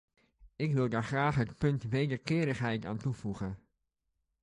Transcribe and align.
Ik 0.55 0.73
wil 0.73 0.89
daar 0.89 1.03
graag 1.03 1.35
het 1.35 1.57
punt 1.57 1.83
wederkerigheid 1.83 2.85
aan 2.85 2.97
toevoegen. 2.97 3.57